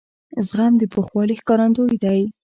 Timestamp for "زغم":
0.47-0.73